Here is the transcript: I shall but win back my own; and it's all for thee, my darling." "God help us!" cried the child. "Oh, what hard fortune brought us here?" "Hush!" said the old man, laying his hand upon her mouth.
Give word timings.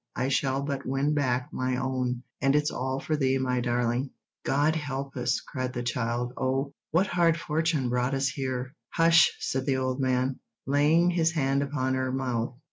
I 0.15 0.29
shall 0.29 0.63
but 0.63 0.83
win 0.83 1.13
back 1.13 1.49
my 1.53 1.75
own; 1.77 2.23
and 2.41 2.55
it's 2.55 2.71
all 2.71 2.99
for 2.99 3.15
thee, 3.15 3.37
my 3.37 3.59
darling." 3.61 4.09
"God 4.43 4.75
help 4.75 5.15
us!" 5.15 5.39
cried 5.41 5.73
the 5.73 5.83
child. 5.83 6.33
"Oh, 6.37 6.73
what 6.89 7.05
hard 7.05 7.37
fortune 7.39 7.87
brought 7.87 8.15
us 8.15 8.29
here?" 8.29 8.73
"Hush!" 8.89 9.31
said 9.39 9.67
the 9.67 9.77
old 9.77 10.01
man, 10.01 10.39
laying 10.65 11.11
his 11.11 11.33
hand 11.33 11.61
upon 11.61 11.93
her 11.93 12.11
mouth. 12.11 12.55